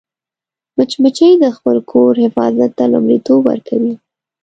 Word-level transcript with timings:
مچمچۍ 0.77 1.31
د 1.43 1.45
خپل 1.55 1.77
کور 1.91 2.13
حفاظت 2.25 2.71
ته 2.77 2.85
لومړیتوب 2.93 3.39
ورکوي 3.49 3.93